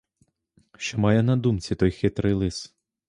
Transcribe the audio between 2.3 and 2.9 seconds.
лис?